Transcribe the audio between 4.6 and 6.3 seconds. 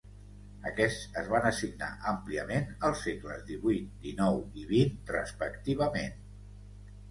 i vint respectivament.